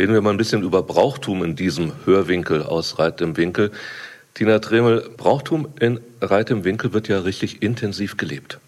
Reden 0.00 0.14
wir 0.14 0.22
mal 0.22 0.30
ein 0.30 0.38
bisschen 0.38 0.62
über 0.62 0.82
Brauchtum 0.82 1.44
in 1.44 1.56
diesem 1.56 1.92
Hörwinkel 2.06 2.62
aus 2.62 2.98
Reit 2.98 3.20
im 3.20 3.36
Winkel. 3.36 3.70
Tina 4.32 4.58
Dremel, 4.58 5.10
Brauchtum 5.18 5.68
in 5.78 6.00
Reit 6.22 6.48
im 6.48 6.64
Winkel 6.64 6.94
wird 6.94 7.08
ja 7.08 7.18
richtig 7.18 7.62
intensiv 7.62 8.16
gelebt. 8.16 8.60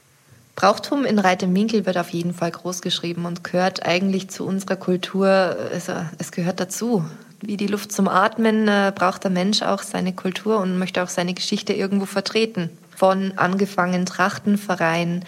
Brauchtum 0.57 1.07
in 1.07 1.19
Reit 1.19 1.43
im 1.43 1.55
Winkel 1.55 1.87
wird 1.87 1.97
auf 1.97 2.11
jeden 2.11 2.35
Fall 2.35 2.51
groß 2.51 2.83
geschrieben 2.83 3.25
und 3.25 3.45
gehört 3.45 3.87
eigentlich 3.87 4.29
zu 4.29 4.45
unserer 4.45 4.77
Kultur. 4.77 5.27
Also 5.73 5.95
es 6.19 6.33
gehört 6.33 6.61
dazu. 6.61 7.03
Wie 7.41 7.57
die 7.57 7.67
Luft 7.67 7.93
zum 7.93 8.09
Atmen 8.09 8.69
äh, 8.69 8.93
braucht 8.95 9.25
der 9.25 9.31
Mensch 9.31 9.63
auch 9.63 9.81
seine 9.81 10.13
Kultur 10.13 10.61
und 10.61 10.79
möchte 10.79 11.03
auch 11.03 11.09
seine 11.09 11.33
Geschichte 11.33 11.73
irgendwo 11.73 12.05
vertreten. 12.05 12.69
Von 12.95 13.33
angefangen 13.39 14.05
Trachtenverein 14.05 15.25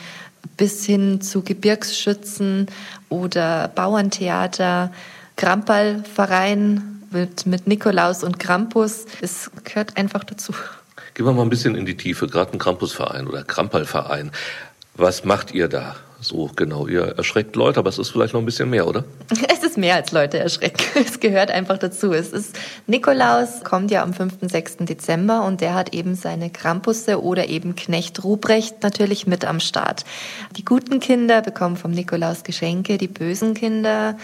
bis 0.58 0.84
hin 0.84 1.22
zu 1.22 1.40
Gebirgsschützen 1.40 2.66
oder 3.08 3.68
Bauerntheater, 3.68 4.92
Krampalverein 5.36 7.02
mit, 7.10 7.46
mit 7.46 7.66
Nikolaus 7.66 8.24
und 8.24 8.38
Krampus. 8.38 9.06
Es 9.20 9.50
gehört 9.64 9.96
einfach 9.96 10.24
dazu. 10.24 10.52
Gehen 11.14 11.26
wir 11.26 11.32
mal 11.32 11.42
ein 11.42 11.50
bisschen 11.50 11.76
in 11.76 11.86
die 11.86 11.96
Tiefe, 11.96 12.26
gerade 12.26 12.52
ein 12.52 12.58
Krampusverein 12.58 13.26
oder 13.28 13.44
Krampalverein. 13.44 14.32
Was 14.96 15.24
macht 15.24 15.52
ihr 15.52 15.68
da? 15.68 15.96
So 16.20 16.50
genau, 16.56 16.86
ihr 16.86 17.02
erschreckt 17.18 17.54
Leute, 17.54 17.78
aber 17.78 17.90
es 17.90 17.98
ist 17.98 18.08
vielleicht 18.10 18.32
noch 18.32 18.40
ein 18.40 18.46
bisschen 18.46 18.70
mehr, 18.70 18.86
oder? 18.86 19.04
Es 19.48 19.62
ist 19.62 19.76
mehr 19.76 19.96
als 19.96 20.10
Leute 20.12 20.38
erschrecken. 20.38 20.82
Es 21.04 21.20
gehört 21.20 21.50
einfach 21.50 21.76
dazu. 21.78 22.12
Es 22.12 22.32
ist 22.32 22.58
Nikolaus 22.86 23.62
kommt 23.62 23.90
ja 23.90 24.02
am 24.02 24.14
5. 24.14 24.36
6. 24.40 24.76
Dezember 24.80 25.44
und 25.44 25.60
der 25.60 25.74
hat 25.74 25.94
eben 25.94 26.14
seine 26.14 26.48
Krampusse 26.48 27.22
oder 27.22 27.48
eben 27.48 27.76
Knecht 27.76 28.24
Ruprecht 28.24 28.82
natürlich 28.82 29.26
mit 29.26 29.44
am 29.44 29.60
Start. 29.60 30.04
Die 30.56 30.64
guten 30.64 30.98
Kinder 30.98 31.42
bekommen 31.42 31.76
vom 31.76 31.90
Nikolaus 31.90 32.42
Geschenke, 32.42 32.96
die 32.96 33.08
bösen 33.08 33.52
Kinder 33.52 34.16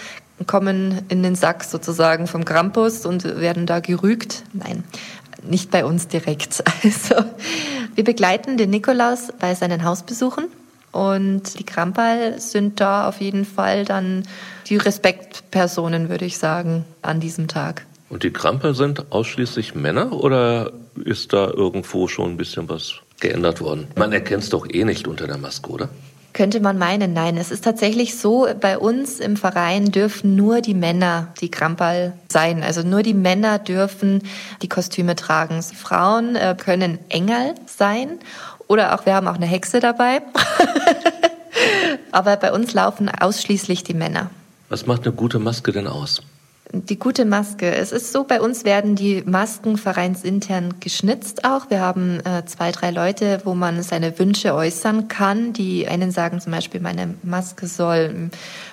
kommen 0.46 1.02
in 1.08 1.22
den 1.22 1.34
Sack 1.34 1.64
sozusagen 1.64 2.26
vom 2.26 2.44
Krampus 2.44 3.06
und 3.06 3.24
werden 3.24 3.66
da 3.66 3.80
gerügt. 3.80 4.44
Nein, 4.52 4.84
nicht 5.42 5.70
bei 5.70 5.84
uns 5.84 6.08
direkt. 6.08 6.62
Also 6.82 7.24
wir 7.94 8.04
begleiten 8.04 8.56
den 8.56 8.70
Nikolaus 8.70 9.32
bei 9.38 9.54
seinen 9.54 9.84
Hausbesuchen 9.84 10.46
und 10.92 11.58
die 11.58 11.64
Krampal 11.64 12.40
sind 12.40 12.80
da 12.80 13.08
auf 13.08 13.20
jeden 13.20 13.44
Fall 13.44 13.84
dann 13.84 14.24
die 14.66 14.76
Respektpersonen, 14.76 16.08
würde 16.08 16.24
ich 16.24 16.38
sagen, 16.38 16.84
an 17.02 17.20
diesem 17.20 17.48
Tag. 17.48 17.86
Und 18.08 18.24
die 18.24 18.32
Krampal 18.32 18.74
sind 18.74 19.12
ausschließlich 19.12 19.74
Männer 19.74 20.12
oder 20.12 20.72
ist 21.04 21.32
da 21.32 21.48
irgendwo 21.48 22.08
schon 22.08 22.32
ein 22.32 22.36
bisschen 22.36 22.68
was 22.68 22.94
geändert 23.20 23.60
worden? 23.60 23.86
Man 23.96 24.12
erkennt 24.12 24.42
es 24.42 24.50
doch 24.50 24.68
eh 24.68 24.84
nicht 24.84 25.06
unter 25.06 25.26
der 25.26 25.38
Maske, 25.38 25.70
oder? 25.70 25.88
Könnte 26.32 26.60
man 26.60 26.78
meinen, 26.78 27.12
nein. 27.12 27.36
Es 27.36 27.50
ist 27.50 27.64
tatsächlich 27.64 28.16
so, 28.16 28.46
bei 28.60 28.78
uns 28.78 29.18
im 29.18 29.36
Verein 29.36 29.86
dürfen 29.86 30.36
nur 30.36 30.60
die 30.60 30.74
Männer 30.74 31.28
die 31.40 31.50
Krampal 31.50 32.12
sein. 32.30 32.62
Also 32.62 32.82
nur 32.82 33.02
die 33.02 33.14
Männer 33.14 33.58
dürfen 33.58 34.22
die 34.62 34.68
Kostüme 34.68 35.16
tragen. 35.16 35.62
Frauen 35.62 36.36
äh, 36.36 36.54
können 36.56 36.98
Engel 37.08 37.54
sein 37.66 38.20
oder 38.68 38.94
auch 38.94 39.06
wir 39.06 39.14
haben 39.14 39.26
auch 39.26 39.34
eine 39.34 39.46
Hexe 39.46 39.80
dabei. 39.80 40.22
Aber 42.12 42.36
bei 42.36 42.52
uns 42.52 42.72
laufen 42.74 43.08
ausschließlich 43.08 43.82
die 43.82 43.94
Männer. 43.94 44.30
Was 44.68 44.86
macht 44.86 45.02
eine 45.02 45.12
gute 45.12 45.40
Maske 45.40 45.72
denn 45.72 45.88
aus? 45.88 46.22
Die 46.72 47.00
gute 47.00 47.24
Maske. 47.24 47.74
Es 47.74 47.90
ist 47.90 48.12
so, 48.12 48.22
bei 48.22 48.40
uns 48.40 48.64
werden 48.64 48.94
die 48.94 49.24
Masken 49.26 49.76
vereinsintern 49.76 50.74
geschnitzt 50.78 51.44
auch. 51.44 51.68
Wir 51.68 51.80
haben 51.80 52.20
äh, 52.20 52.44
zwei, 52.46 52.70
drei 52.70 52.92
Leute, 52.92 53.40
wo 53.44 53.54
man 53.54 53.82
seine 53.82 54.16
Wünsche 54.20 54.54
äußern 54.54 55.08
kann. 55.08 55.52
Die 55.52 55.88
einen 55.88 56.12
sagen 56.12 56.40
zum 56.40 56.52
Beispiel, 56.52 56.80
meine 56.80 57.14
Maske 57.24 57.66
soll 57.66 58.30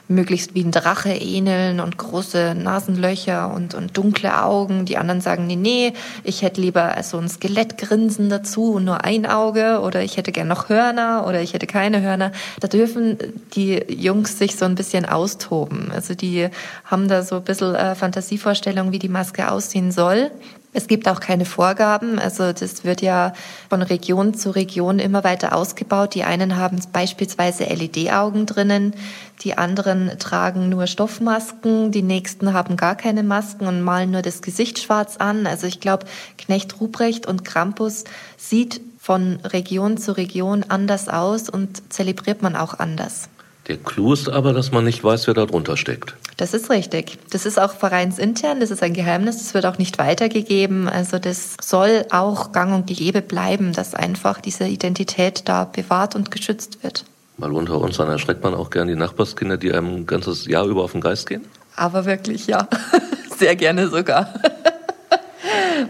möglichst 0.08 0.56
wie 0.56 0.64
ein 0.64 0.72
Drache 0.72 1.10
ähneln 1.10 1.80
und 1.80 1.98
große 1.98 2.56
Nasenlöcher 2.56 3.54
und, 3.54 3.74
und 3.74 3.98
dunkle 3.98 4.44
Augen. 4.44 4.86
Die 4.86 4.98
anderen 4.98 5.22
sagen, 5.22 5.48
nee, 5.48 5.56
nee, 5.56 5.94
ich 6.24 6.44
hätte 6.44 6.62
lieber 6.62 6.96
so 7.04 7.18
ein 7.18 7.28
Skelettgrinsen 7.28 8.30
dazu 8.30 8.74
und 8.74 8.86
nur 8.86 9.04
ein 9.04 9.26
Auge 9.26 9.82
oder 9.82 10.04
ich 10.04 10.18
hätte 10.18 10.32
gern 10.32 10.48
noch 10.48 10.70
Hörner 10.70 11.26
oder 11.28 11.42
ich 11.42 11.54
hätte 11.54 11.68
keine 11.68 12.02
Hörner. 12.02 12.32
Da 12.60 12.68
dürfen 12.68 13.18
die 13.54 13.84
Jungs 13.90 14.38
sich 14.38 14.56
so 14.56 14.66
ein 14.66 14.76
bisschen 14.76 15.06
austoben. 15.06 15.92
Also 15.92 16.14
die 16.14 16.50
haben 16.86 17.08
da 17.08 17.24
so 17.24 17.38
ein 17.38 17.44
bisschen 17.44 17.76
äh, 17.76 17.87
Fantasievorstellung, 17.96 18.92
wie 18.92 19.00
die 19.00 19.10
Maske 19.10 19.52
aussehen 19.52 19.92
soll. 19.92 20.32
Es 20.74 20.88
gibt 20.88 21.08
auch 21.08 21.20
keine 21.20 21.46
Vorgaben. 21.46 22.20
Also 22.20 22.54
das 22.54 22.84
wird 22.84 23.02
ja 23.02 23.34
von 23.70 23.82
Region 23.82 24.36
zu 24.36 24.52
Region 24.52 25.00
immer 25.00 25.24
weiter 25.24 25.56
ausgebaut. 25.56 26.14
Die 26.14 26.24
einen 26.24 26.58
haben 26.58 26.80
beispielsweise 26.94 27.64
LED-Augen 27.64 28.46
drinnen, 28.46 28.94
die 29.42 29.58
anderen 29.58 30.12
tragen 30.20 30.70
nur 30.70 30.86
Stoffmasken, 30.86 31.92
die 31.92 32.04
nächsten 32.04 32.54
haben 32.54 32.76
gar 32.76 32.96
keine 32.96 33.24
Masken 33.24 33.66
und 33.66 33.82
malen 33.82 34.12
nur 34.12 34.22
das 34.22 34.42
Gesicht 34.42 34.78
schwarz 34.78 35.18
an. 35.18 35.48
Also 35.48 35.66
ich 35.66 35.80
glaube, 35.80 36.06
Knecht 36.38 36.80
Ruprecht 36.80 37.26
und 37.26 37.44
Krampus 37.44 38.04
sieht 38.38 38.82
von 39.00 39.40
Region 39.44 39.98
zu 39.98 40.16
Region 40.18 40.66
anders 40.68 41.08
aus 41.10 41.50
und 41.50 41.92
zelebriert 41.92 42.42
man 42.42 42.56
auch 42.56 42.76
anders. 42.78 43.30
Der 43.68 43.78
Clou 43.78 44.14
ist 44.14 44.30
aber, 44.30 44.54
dass 44.54 44.72
man 44.72 44.86
nicht 44.86 45.04
weiß, 45.04 45.28
wer 45.28 45.34
da 45.34 45.46
drunter 45.46 45.76
steckt. 45.76 46.16
Das 46.38 46.54
ist 46.54 46.70
richtig. 46.70 47.18
Das 47.32 47.46
ist 47.46 47.60
auch 47.60 47.74
vereinsintern, 47.74 48.62
das 48.62 48.72
ist 48.72 48.82
ein 48.82 48.94
Geheimnis, 48.94 49.40
das 49.40 49.54
wird 49.54 49.66
auch 49.66 49.78
nicht 49.78 49.98
weitergegeben. 49.98 50.88
Also 50.88 51.20
das 51.20 51.58
soll 51.62 52.06
auch 52.10 52.54
gang 52.54 52.74
und 52.74 52.88
gäbe 52.88 53.22
bleiben, 53.22 53.74
dass 53.74 53.94
einfach 53.94 54.40
diese 54.40 54.68
Identität 54.68 55.44
da 55.46 55.66
bewahrt 55.66 56.16
und 56.16 56.32
geschützt 56.32 56.84
wird. 56.84 57.04
Mal 57.38 57.52
unter 57.52 57.80
uns, 57.80 57.98
dann 57.98 58.10
erschreckt 58.10 58.44
man 58.44 58.56
auch 58.56 58.70
gern 58.70 58.88
die 58.88 58.96
Nachbarskinder, 58.96 59.58
die 59.58 59.74
einem 59.74 59.98
ein 59.98 60.06
ganzes 60.06 60.48
Jahr 60.48 60.66
über 60.66 60.84
auf 60.84 60.94
den 60.94 61.02
Geist 61.02 61.28
gehen? 61.28 61.46
Aber 61.76 62.06
wirklich, 62.06 62.48
ja. 62.48 62.68
Sehr 63.38 63.56
gerne 63.56 63.90
sogar. 63.90 64.34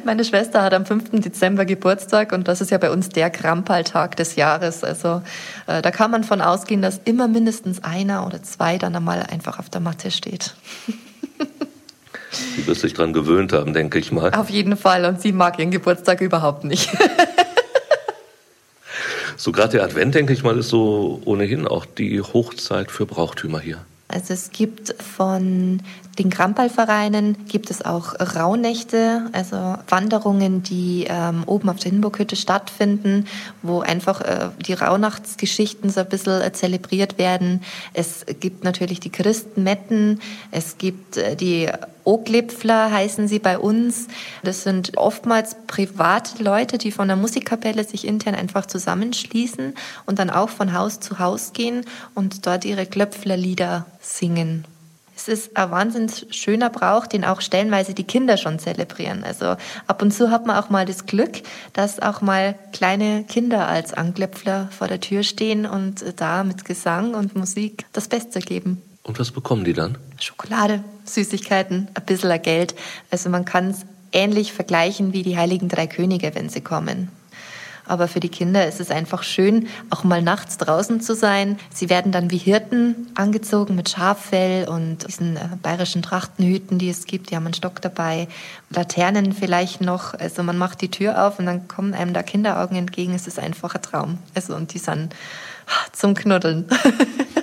Meine 0.04 0.24
Schwester 0.24 0.64
hat 0.64 0.74
am 0.74 0.86
5. 0.86 1.22
Dezember 1.22 1.66
Geburtstag 1.66 2.32
und 2.32 2.48
das 2.48 2.62
ist 2.62 2.72
ja 2.72 2.78
bei 2.78 2.92
uns 2.92 3.10
der 3.10 3.30
Krampaltag 3.30 4.16
des 4.16 4.36
Jahres. 4.36 4.84
Also 4.84 5.22
äh, 5.68 5.82
da 5.82 5.92
kann 5.92 6.12
man 6.12 6.24
von 6.24 6.42
ausgehen, 6.42 6.82
dass 6.82 7.00
immer 7.06 7.28
mindestens 7.28 7.84
einer 7.84 8.26
oder 8.26 8.42
zwei 8.44 8.78
dann 8.78 8.96
einmal 8.96 9.24
einfach 9.24 9.60
auf 9.60 9.70
der 9.70 9.82
Matte 9.82 10.12
steht. 10.12 10.56
Sie 12.32 12.68
wird 12.68 12.78
sich 12.78 12.94
daran 12.94 13.14
gewöhnt 13.14 13.54
haben, 13.54 13.74
denke 13.74 14.00
ich 14.00 14.12
mal. 14.12 14.34
Auf 14.34 14.50
jeden 14.50 14.78
Fall 14.78 15.06
und 15.06 15.22
sie 15.22 15.32
mag 15.32 15.58
ihren 15.60 15.72
Geburtstag 15.72 16.22
überhaupt 16.22 16.64
nicht. 16.64 16.90
so 19.38 19.52
gerade 19.52 19.74
der 19.74 19.84
Advent, 19.84 20.16
denke 20.16 20.34
ich 20.34 20.44
mal, 20.44 20.58
ist 20.58 20.70
so 20.70 21.22
ohnehin 21.26 21.68
auch 21.68 21.86
die 21.86 22.22
Hochzeit 22.22 22.92
für 22.92 23.06
Brauchtümer 23.06 23.60
hier. 23.60 23.80
Also 24.10 24.34
es 24.34 24.52
gibt 24.52 24.96
von 25.02 25.82
den 26.20 26.30
Krampalvereinen 26.32 27.46
gibt 27.48 27.70
es 27.70 27.86
auch 27.86 28.16
Rauhnächte, 28.36 29.30
also 29.34 29.76
Wanderungen, 29.88 30.64
die 30.64 31.06
ähm, 31.08 31.44
oben 31.46 31.70
auf 31.70 31.78
der 31.78 31.92
Hinburghütte 31.92 32.36
stattfinden, 32.36 33.26
wo 33.62 33.82
einfach 33.82 34.22
äh, 34.22 34.50
die 34.66 34.74
Rauhnachtsgeschichten 34.74 35.90
so 35.92 36.00
ein 36.00 36.10
bisschen 36.10 36.42
äh, 36.42 36.52
zelebriert 36.54 37.20
werden. 37.20 37.62
Es 37.94 38.26
gibt 38.40 38.64
natürlich 38.64 39.00
die 39.00 39.12
Christenmetten, 39.12 40.20
es 40.52 40.78
gibt 40.78 41.18
äh, 41.18 41.36
die 41.36 41.70
Oglipfler 42.04 42.90
heißen 42.90 43.28
sie 43.28 43.40
bei 43.40 43.60
uns. 43.60 44.08
Das 44.42 44.64
sind 44.64 44.98
oftmals 44.98 45.58
private 45.68 46.42
Leute, 46.42 46.78
die 46.78 46.92
von 46.92 47.10
der 47.10 47.18
Musikkapelle 47.18 47.84
sich 47.84 48.08
intern 48.08 48.34
einfach 48.34 48.66
zusammenschließen 48.66 49.76
und 50.06 50.18
dann 50.18 50.30
auch 50.30 50.50
von 50.50 50.74
Haus 50.74 51.02
zu 51.02 51.20
Haus 51.20 51.52
gehen 51.52 51.84
und 52.16 52.48
dort 52.48 52.64
ihre 52.64 52.86
Klöpflerlieder 52.86 53.86
singen. 54.00 54.64
Es 55.18 55.28
ist 55.28 55.58
ein 55.58 55.72
wahnsinnig 55.72 56.28
schöner 56.30 56.70
Brauch, 56.70 57.08
den 57.08 57.26
auch 57.26 57.42
stellenweise 57.42 57.96
die 57.96 58.04
Kinder 58.04 58.38
schon 58.38 58.60
zelebrieren. 58.60 59.24
Also 59.24 59.56
ab 59.88 60.02
und 60.04 60.14
zu 60.14 60.30
hat 60.30 60.46
man 60.46 60.58
auch 60.58 60.70
mal 60.70 60.86
das 60.86 61.08
Glück, 61.08 61.42
dass 61.74 62.00
auch 62.00 62.22
mal 62.22 62.54
kleine 62.72 63.24
Kinder 63.24 63.68
als 63.68 63.96
Anklöpfler 63.96 64.70
vor 64.70 64.88
der 64.88 65.00
Tür 65.00 65.24
stehen 65.24 65.66
und 65.66 66.06
da 66.18 66.44
mit 66.44 66.66
Gesang 66.66 67.16
und 67.16 67.36
Musik 67.36 67.86
das 67.94 68.08
Beste 68.08 68.42
geben. 68.42 68.80
Und 69.02 69.18
was 69.18 69.32
bekommen 69.32 69.64
die 69.64 69.74
dann? 69.74 69.98
Schokolade, 70.20 70.84
Süßigkeiten, 71.06 71.88
ein 71.96 72.06
bisschen 72.06 72.40
Geld. 72.44 72.76
Also 73.10 73.32
man 73.32 73.44
kann 73.44 73.72
es 73.72 73.86
ähnlich 74.12 74.54
vergleichen 74.54 75.14
wie 75.14 75.24
die 75.24 75.36
Heiligen 75.36 75.68
Drei 75.68 75.88
Könige, 75.88 76.36
wenn 76.36 76.50
sie 76.50 76.62
kommen. 76.62 77.10
Aber 77.88 78.08
für 78.08 78.20
die 78.20 78.30
Kinder 78.30 78.68
ist 78.68 78.80
es 78.80 78.92
einfach 78.92 79.24
schön, 79.24 79.68
auch 79.90 80.04
mal 80.04 80.22
nachts 80.22 80.58
draußen 80.58 81.02
zu 81.02 81.16
sein. 81.16 81.58
Sie 81.74 81.90
werden 81.90 82.12
dann 82.12 82.32
wie 82.32 82.38
Hirten 82.38 83.08
angezogen 83.16 83.76
mit 83.76 83.90
Schaffell 83.90 84.68
und 84.68 85.08
diesen 85.08 85.38
äh, 85.38 85.50
bayerischen 85.62 86.02
Trachtenhüten, 86.02 86.80
die 86.80 86.90
es 86.90 87.06
gibt. 87.06 87.32
Die 87.32 87.36
haben 87.36 87.46
einen 87.46 87.54
Stock 87.54 87.82
dabei, 87.82 88.28
Laternen 88.70 89.34
vielleicht 89.34 89.82
noch. 89.82 90.14
Also 90.14 90.44
man 90.44 90.58
macht 90.58 90.82
die 90.82 90.92
Tür 90.92 91.26
auf 91.26 91.40
und 91.40 91.46
dann 91.46 91.68
kommen 91.68 91.94
einem 91.94 92.14
da 92.14 92.24
Kinderaugen 92.24 92.78
entgegen. 92.78 93.14
Es 93.14 93.28
ist 93.28 93.40
einfach 93.40 93.76
ein 93.76 93.82
Traum. 93.82 94.18
Also 94.36 94.56
und 94.56 94.74
die 94.74 94.80
sind 94.80 95.16
zum 95.92 96.14
Knuddeln. 96.14 96.66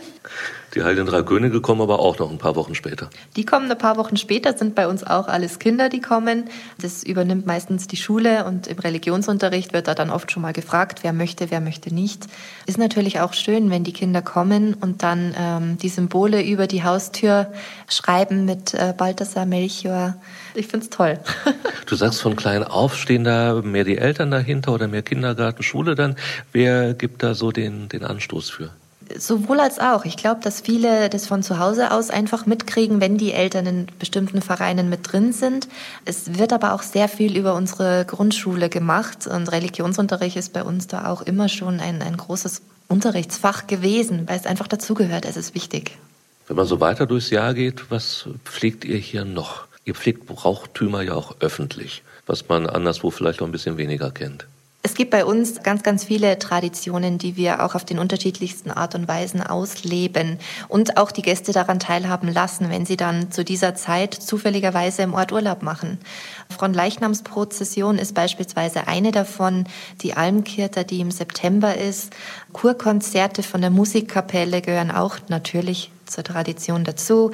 Die 0.74 0.82
Heiligen 0.82 1.06
Drei 1.06 1.22
Könige 1.22 1.60
kommen 1.60 1.80
aber 1.80 2.00
auch 2.00 2.18
noch 2.18 2.30
ein 2.32 2.38
paar 2.38 2.56
Wochen 2.56 2.74
später. 2.74 3.08
Die 3.36 3.46
kommen 3.46 3.70
ein 3.70 3.78
paar 3.78 3.96
Wochen 3.96 4.16
später, 4.16 4.56
sind 4.58 4.74
bei 4.74 4.88
uns 4.88 5.04
auch 5.04 5.28
alles 5.28 5.60
Kinder, 5.60 5.88
die 5.88 6.00
kommen. 6.00 6.46
Das 6.80 7.04
übernimmt 7.04 7.46
meistens 7.46 7.86
die 7.86 7.96
Schule 7.96 8.44
und 8.44 8.66
im 8.66 8.80
Religionsunterricht 8.80 9.72
wird 9.72 9.86
da 9.86 9.94
dann 9.94 10.10
oft 10.10 10.32
schon 10.32 10.42
mal 10.42 10.52
gefragt, 10.52 11.00
wer 11.02 11.12
möchte, 11.12 11.52
wer 11.52 11.60
möchte 11.60 11.94
nicht. 11.94 12.26
Ist 12.66 12.78
natürlich 12.78 13.20
auch 13.20 13.34
schön, 13.34 13.70
wenn 13.70 13.84
die 13.84 13.92
Kinder 13.92 14.20
kommen 14.20 14.74
und 14.74 15.04
dann 15.04 15.34
ähm, 15.38 15.78
die 15.78 15.88
Symbole 15.88 16.42
über 16.42 16.66
die 16.66 16.82
Haustür 16.82 17.52
schreiben 17.88 18.44
mit 18.44 18.74
äh, 18.74 18.94
Balthasar 18.96 19.46
Melchior. 19.46 20.16
Ich 20.56 20.66
finde 20.66 20.86
es 20.86 20.90
toll. 20.90 21.20
du 21.86 21.94
sagst 21.94 22.20
von 22.20 22.34
klein 22.34 22.64
auf, 22.64 22.96
stehen 22.96 23.22
da 23.22 23.62
mehr 23.62 23.84
die 23.84 23.98
Eltern 23.98 24.32
dahinter 24.32 24.72
oder 24.72 24.88
mehr 24.88 25.02
Kindergarten, 25.02 25.62
Schule 25.62 25.94
dann? 25.94 26.16
Wer 26.50 26.94
gibt 26.94 27.22
da 27.22 27.34
so 27.34 27.52
den, 27.52 27.88
den 27.88 28.02
Anstoß 28.02 28.50
für? 28.50 28.70
Sowohl 29.16 29.60
als 29.60 29.78
auch. 29.78 30.04
Ich 30.04 30.16
glaube, 30.16 30.40
dass 30.42 30.60
viele 30.60 31.08
das 31.08 31.26
von 31.26 31.42
zu 31.42 31.58
Hause 31.58 31.90
aus 31.90 32.10
einfach 32.10 32.46
mitkriegen, 32.46 33.00
wenn 33.00 33.18
die 33.18 33.32
Eltern 33.32 33.66
in 33.66 33.86
bestimmten 33.98 34.42
Vereinen 34.42 34.88
mit 34.88 35.12
drin 35.12 35.32
sind. 35.32 35.68
Es 36.04 36.38
wird 36.38 36.52
aber 36.52 36.72
auch 36.74 36.82
sehr 36.82 37.08
viel 37.08 37.36
über 37.36 37.54
unsere 37.54 38.04
Grundschule 38.06 38.68
gemacht 38.68 39.26
und 39.26 39.50
Religionsunterricht 39.50 40.36
ist 40.36 40.52
bei 40.52 40.62
uns 40.62 40.86
da 40.86 41.06
auch 41.06 41.22
immer 41.22 41.48
schon 41.48 41.80
ein, 41.80 42.02
ein 42.02 42.16
großes 42.16 42.62
Unterrichtsfach 42.88 43.66
gewesen, 43.66 44.28
weil 44.28 44.38
es 44.38 44.46
einfach 44.46 44.68
dazugehört. 44.68 45.24
Es 45.24 45.36
ist 45.36 45.54
wichtig. 45.54 45.98
Wenn 46.46 46.56
man 46.56 46.66
so 46.66 46.80
weiter 46.80 47.06
durchs 47.06 47.30
Jahr 47.30 47.54
geht, 47.54 47.90
was 47.90 48.28
pflegt 48.44 48.84
ihr 48.84 48.98
hier 48.98 49.24
noch? 49.24 49.66
Ihr 49.84 49.94
pflegt 49.94 50.26
Brauchtümer 50.26 51.02
ja 51.02 51.14
auch 51.14 51.36
öffentlich, 51.40 52.02
was 52.26 52.48
man 52.48 52.66
anderswo 52.66 53.10
vielleicht 53.10 53.40
noch 53.40 53.48
ein 53.48 53.52
bisschen 53.52 53.76
weniger 53.76 54.10
kennt. 54.10 54.46
Es 54.86 54.92
gibt 54.92 55.12
bei 55.12 55.24
uns 55.24 55.62
ganz, 55.62 55.82
ganz 55.82 56.04
viele 56.04 56.38
Traditionen, 56.38 57.16
die 57.16 57.38
wir 57.38 57.64
auch 57.64 57.74
auf 57.74 57.86
den 57.86 57.98
unterschiedlichsten 57.98 58.70
Art 58.70 58.94
und 58.94 59.08
Weisen 59.08 59.42
ausleben 59.42 60.38
und 60.68 60.98
auch 60.98 61.10
die 61.10 61.22
Gäste 61.22 61.52
daran 61.52 61.80
teilhaben 61.80 62.30
lassen, 62.30 62.68
wenn 62.68 62.84
sie 62.84 62.98
dann 62.98 63.32
zu 63.32 63.46
dieser 63.46 63.74
Zeit 63.74 64.12
zufälligerweise 64.12 65.00
im 65.00 65.14
Ort 65.14 65.32
Urlaub 65.32 65.62
machen. 65.62 65.98
Fronleichnamsprozession 66.50 67.96
ist 67.96 68.12
beispielsweise 68.12 68.86
eine 68.86 69.10
davon, 69.10 69.64
die 70.02 70.18
Almkirter, 70.18 70.84
die 70.84 71.00
im 71.00 71.10
September 71.10 71.74
ist. 71.78 72.12
Kurkonzerte 72.52 73.42
von 73.42 73.62
der 73.62 73.70
Musikkapelle 73.70 74.60
gehören 74.60 74.90
auch 74.90 75.16
natürlich 75.28 75.92
zur 76.04 76.24
Tradition 76.24 76.84
dazu. 76.84 77.30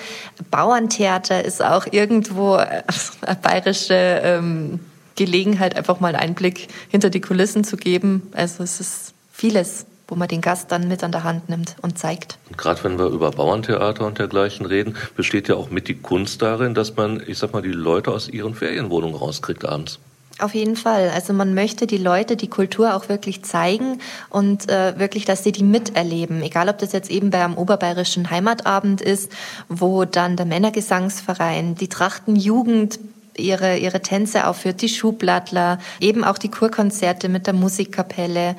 Bauerntheater 0.53 1.45
ist 1.45 1.65
auch 1.65 1.89
irgendwo 1.91 2.55
eine 2.55 2.85
bayerische 3.43 4.21
ähm, 4.23 4.79
Gelegenheit, 5.25 5.77
einfach 5.77 6.01
mal 6.01 6.15
einen 6.15 6.31
Einblick 6.31 6.69
hinter 6.89 7.11
die 7.11 7.21
Kulissen 7.21 7.63
zu 7.63 7.77
geben. 7.77 8.23
Also 8.33 8.63
es 8.63 8.81
ist 8.81 9.13
vieles, 9.31 9.85
wo 10.09 10.15
man 10.15 10.29
den 10.29 10.41
Gast 10.41 10.73
dann 10.73 10.89
mit 10.89 11.05
an 11.05 11.13
der 11.13 11.25
Hand 11.25 11.51
nimmt 11.51 11.77
und 11.83 11.99
zeigt. 11.99 12.39
Und 12.49 12.57
gerade 12.57 12.83
wenn 12.85 12.99
wir 12.99 13.07
über 13.07 13.31
Bauerntheater 13.31 14.07
und 14.07 14.19
dergleichen 14.19 14.65
reden, 14.65 14.97
besteht 15.17 15.49
ja 15.49 15.57
auch 15.57 15.69
mit 15.69 15.89
die 15.89 15.97
Kunst 15.97 16.41
darin, 16.41 16.73
dass 16.73 16.97
man, 16.97 17.23
ich 17.27 17.37
sag 17.37 17.53
mal, 17.53 17.61
die 17.61 17.69
Leute 17.69 18.11
aus 18.13 18.31
ihren 18.31 18.55
Ferienwohnungen 18.55 19.15
rauskriegt 19.15 19.67
abends. 19.67 19.99
Auf 20.39 20.55
jeden 20.55 20.77
Fall. 20.77 21.11
Also 21.11 21.35
man 21.35 21.53
möchte 21.53 21.87
die 21.87 21.99
Leute 21.99 22.35
die 22.37 22.49
Kultur 22.49 22.95
auch 22.95 23.11
wirklich 23.11 23.43
zeigen 23.43 24.01
und 24.31 24.71
äh, 24.71 24.99
wirklich, 24.99 25.27
dass 25.27 25.45
sie 25.45 25.53
die 25.53 25.63
miterleben. 25.63 26.41
Egal, 26.43 26.71
ob 26.71 26.79
das 26.79 26.93
jetzt 26.93 27.11
eben 27.11 27.29
beim 27.29 27.59
Oberbayerischen 27.59 28.31
Heimatabend 28.31 29.03
ist, 29.03 29.31
wo 29.69 30.07
dann 30.07 30.37
der 30.37 30.47
Männergesangsverein, 30.47 31.75
die 31.75 31.89
Trachtenjugend 31.89 32.99
ihre, 33.37 33.79
ihre 33.79 34.01
Tänze 34.01 34.47
aufführt, 34.47 34.83
die 34.83 34.89
Schublattler, 34.89 35.79
eben 36.01 36.25
auch 36.25 36.39
die 36.39 36.51
Kurkonzerte 36.51 37.29
mit 37.29 37.47
der 37.47 37.55
Musikkapelle, 37.55 38.57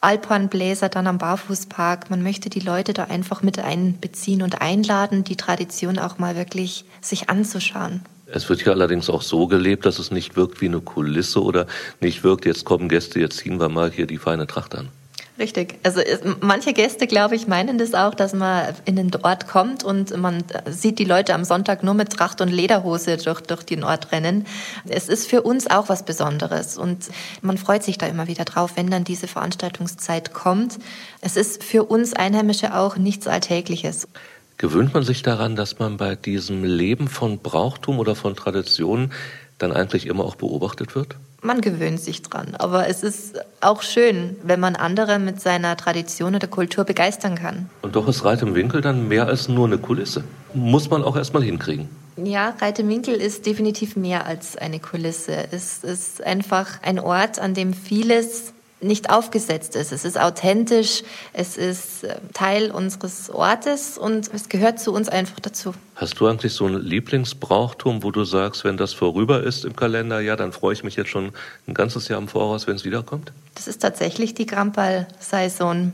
Alphornbläser 0.00 0.88
dann 0.88 1.06
am 1.06 1.18
Barfußpark. 1.18 2.10
Man 2.10 2.22
möchte 2.22 2.50
die 2.50 2.60
Leute 2.60 2.92
da 2.92 3.04
einfach 3.04 3.42
mit 3.42 3.58
einbeziehen 3.58 4.42
und 4.42 4.60
einladen, 4.60 5.24
die 5.24 5.36
Tradition 5.36 5.98
auch 5.98 6.18
mal 6.18 6.36
wirklich 6.36 6.84
sich 7.00 7.28
anzuschauen. 7.28 8.02
Es 8.30 8.48
wird 8.48 8.62
ja 8.64 8.72
allerdings 8.72 9.08
auch 9.08 9.22
so 9.22 9.46
gelebt, 9.46 9.86
dass 9.86 9.98
es 9.98 10.10
nicht 10.10 10.36
wirkt 10.36 10.60
wie 10.60 10.66
eine 10.66 10.80
Kulisse 10.80 11.42
oder 11.42 11.66
nicht 12.00 12.24
wirkt, 12.24 12.44
jetzt 12.44 12.64
kommen 12.64 12.88
Gäste, 12.88 13.18
jetzt 13.20 13.38
ziehen 13.38 13.58
wir 13.58 13.70
mal 13.70 13.90
hier 13.90 14.06
die 14.06 14.18
feine 14.18 14.46
Tracht 14.46 14.74
an. 14.74 14.90
Richtig. 15.38 15.78
Also 15.84 16.00
manche 16.40 16.72
Gäste, 16.72 17.06
glaube 17.06 17.36
ich, 17.36 17.46
meinen 17.46 17.78
das 17.78 17.94
auch, 17.94 18.14
dass 18.14 18.34
man 18.34 18.74
in 18.86 18.96
den 18.96 19.10
Ort 19.22 19.46
kommt 19.46 19.84
und 19.84 20.16
man 20.16 20.42
sieht 20.68 20.98
die 20.98 21.04
Leute 21.04 21.32
am 21.32 21.44
Sonntag 21.44 21.84
nur 21.84 21.94
mit 21.94 22.10
Tracht 22.12 22.40
und 22.40 22.48
Lederhose 22.48 23.16
durch, 23.18 23.40
durch 23.42 23.62
den 23.62 23.84
Ort 23.84 24.10
rennen. 24.10 24.46
Es 24.88 25.08
ist 25.08 25.28
für 25.28 25.42
uns 25.42 25.70
auch 25.70 25.88
was 25.88 26.04
Besonderes 26.04 26.76
und 26.76 27.06
man 27.40 27.56
freut 27.56 27.84
sich 27.84 27.98
da 27.98 28.06
immer 28.06 28.26
wieder 28.26 28.44
drauf, 28.44 28.72
wenn 28.74 28.90
dann 28.90 29.04
diese 29.04 29.28
Veranstaltungszeit 29.28 30.32
kommt. 30.32 30.78
Es 31.20 31.36
ist 31.36 31.62
für 31.62 31.84
uns 31.84 32.14
Einheimische 32.14 32.74
auch 32.74 32.96
nichts 32.96 33.28
Alltägliches. 33.28 34.08
Gewöhnt 34.56 34.92
man 34.92 35.04
sich 35.04 35.22
daran, 35.22 35.54
dass 35.54 35.78
man 35.78 35.98
bei 35.98 36.16
diesem 36.16 36.64
Leben 36.64 37.06
von 37.06 37.38
Brauchtum 37.38 38.00
oder 38.00 38.16
von 38.16 38.34
Traditionen 38.34 39.12
dann 39.58 39.70
eigentlich 39.70 40.06
immer 40.06 40.24
auch 40.24 40.34
beobachtet 40.34 40.96
wird? 40.96 41.14
Man 41.42 41.60
gewöhnt 41.60 42.00
sich 42.00 42.22
dran. 42.22 42.54
Aber 42.58 42.88
es 42.88 43.02
ist 43.02 43.40
auch 43.60 43.82
schön, 43.82 44.36
wenn 44.42 44.60
man 44.60 44.76
andere 44.76 45.18
mit 45.18 45.40
seiner 45.40 45.76
Tradition 45.76 46.34
oder 46.34 46.46
Kultur 46.46 46.84
begeistern 46.84 47.36
kann. 47.36 47.70
Und 47.82 47.96
doch 47.96 48.08
ist 48.08 48.24
Reit 48.24 48.42
im 48.42 48.54
Winkel 48.54 48.80
dann 48.80 49.08
mehr 49.08 49.26
als 49.26 49.48
nur 49.48 49.66
eine 49.66 49.78
Kulisse. 49.78 50.24
Muss 50.54 50.90
man 50.90 51.04
auch 51.04 51.16
erstmal 51.16 51.42
hinkriegen. 51.42 51.88
Ja, 52.16 52.54
Reit 52.60 52.80
im 52.80 52.88
Winkel 52.88 53.14
ist 53.14 53.46
definitiv 53.46 53.94
mehr 53.94 54.26
als 54.26 54.56
eine 54.56 54.80
Kulisse. 54.80 55.46
Es 55.52 55.84
ist 55.84 56.22
einfach 56.22 56.82
ein 56.82 56.98
Ort, 56.98 57.38
an 57.38 57.54
dem 57.54 57.72
vieles 57.72 58.52
nicht 58.80 59.10
aufgesetzt 59.10 59.74
ist. 59.76 59.92
Es 59.92 60.04
ist 60.04 60.18
authentisch, 60.18 61.02
es 61.32 61.56
ist 61.56 62.04
äh, 62.04 62.16
Teil 62.32 62.70
unseres 62.70 63.30
Ortes 63.30 63.98
und 63.98 64.30
es 64.32 64.48
gehört 64.48 64.78
zu 64.78 64.92
uns 64.92 65.08
einfach 65.08 65.40
dazu. 65.40 65.74
Hast 65.96 66.20
du 66.20 66.26
eigentlich 66.26 66.52
so 66.52 66.66
ein 66.66 66.80
Lieblingsbrauchtum, 66.80 68.02
wo 68.02 68.10
du 68.10 68.24
sagst, 68.24 68.64
wenn 68.64 68.76
das 68.76 68.92
vorüber 68.92 69.42
ist 69.42 69.64
im 69.64 69.74
Kalender, 69.74 70.20
ja, 70.20 70.36
dann 70.36 70.52
freue 70.52 70.74
ich 70.74 70.84
mich 70.84 70.96
jetzt 70.96 71.10
schon 71.10 71.32
ein 71.66 71.74
ganzes 71.74 72.08
Jahr 72.08 72.20
im 72.20 72.28
Voraus, 72.28 72.66
wenn 72.66 72.76
es 72.76 72.84
wiederkommt? 72.84 73.32
Das 73.54 73.66
ist 73.66 73.78
tatsächlich 73.82 74.34
die 74.34 74.46
Krampal-Saison. 74.46 75.92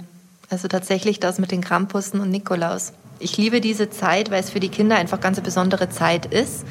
Also 0.51 0.69
tatsächlich 0.69 1.21
das 1.21 1.39
mit 1.39 1.51
den 1.51 1.63
Krampussen 1.63 2.21
und 2.21 2.31
Nikolaus. 2.31 2.93
Ich 3.19 3.39
liebe 3.39 3.63
diese 3.63 3.89
Zeit, 3.89 4.31
weil 4.31 4.41
es 4.41 4.51
für 4.51 4.61
die 4.61 4.69
Kinder 4.69 4.97
einfach 4.97 5.21
ganz 5.21 5.39
eine 5.39 5.45
besondere 5.45 5.89
Zeit 5.89 6.27
ist. 6.27 6.67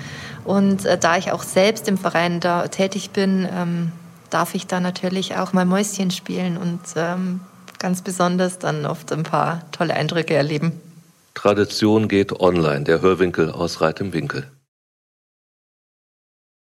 Und 0.45 0.86
äh, 0.86 0.98
da 0.98 1.18
ich 1.18 1.31
auch 1.31 1.42
selbst 1.42 1.88
im 1.88 1.98
Verein 1.98 2.39
da 2.39 2.68
tätig 2.68 3.10
bin, 3.10 3.48
ähm, 3.51 3.92
darf 4.34 4.56
ich 4.56 4.68
da 4.68 4.80
natürlich 4.80 5.36
auch 5.36 5.54
mal 5.54 5.66
Mäuschen 5.66 6.12
spielen 6.12 6.58
und 6.58 6.82
ähm, 6.96 7.42
ganz 7.80 8.02
besonders 8.02 8.60
dann 8.60 8.86
oft 8.86 9.12
ein 9.12 9.24
paar 9.24 9.70
tolle 9.72 9.94
Eindrücke 9.94 10.34
erleben. 10.34 10.72
Tradition 11.34 12.08
geht 12.08 12.40
online, 12.40 12.84
der 12.84 13.02
Hörwinkel 13.02 13.52
aus 13.52 13.82
Reit 13.82 14.00
im 14.00 14.14
Winkel. 14.14 14.48